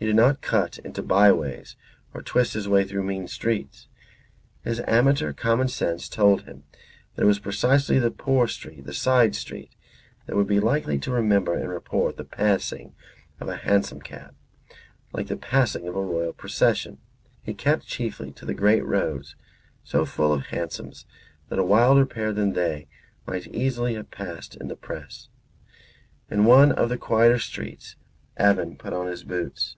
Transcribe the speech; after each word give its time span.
He 0.00 0.06
did 0.06 0.16
not 0.16 0.40
cut 0.40 0.78
into 0.78 1.02
by 1.02 1.30
ways 1.30 1.76
or 2.14 2.22
twist 2.22 2.54
his 2.54 2.66
way 2.66 2.84
through 2.86 3.02
mean 3.02 3.28
streets. 3.28 3.86
His 4.64 4.80
amateur 4.86 5.34
common 5.34 5.68
sense 5.68 6.08
told 6.08 6.44
him 6.44 6.64
that 7.14 7.24
it 7.24 7.26
was 7.26 7.38
precisely 7.38 7.98
the 7.98 8.10
poor 8.10 8.48
street, 8.48 8.86
the 8.86 8.94
side 8.94 9.34
street, 9.34 9.74
that 10.24 10.36
would 10.36 10.46
be 10.46 10.58
likely 10.58 10.98
to 11.00 11.10
remember 11.10 11.52
and 11.54 11.68
report 11.68 12.16
the 12.16 12.24
passing 12.24 12.94
of 13.40 13.50
a 13.50 13.56
hansom 13.58 14.00
cab, 14.00 14.34
like 15.12 15.26
the 15.26 15.36
passing 15.36 15.86
of 15.86 15.94
a 15.94 16.02
royal 16.02 16.32
procession. 16.32 16.96
He 17.42 17.52
kept 17.52 17.86
chiefly 17.86 18.32
to 18.32 18.46
the 18.46 18.54
great 18.54 18.86
roads, 18.86 19.36
so 19.84 20.06
full 20.06 20.32
of 20.32 20.44
hansoms 20.46 21.04
that 21.50 21.58
a 21.58 21.62
wilder 21.62 22.06
pair 22.06 22.32
than 22.32 22.54
they 22.54 22.88
might 23.26 23.48
easily 23.48 23.96
have 23.96 24.10
passed 24.10 24.56
in 24.56 24.68
the 24.68 24.76
press. 24.76 25.28
In 26.30 26.46
one 26.46 26.72
of 26.72 26.88
the 26.88 26.96
quieter 26.96 27.38
streets 27.38 27.96
Evan 28.38 28.76
put 28.76 28.94
on 28.94 29.06
his 29.06 29.24
boots. 29.24 29.76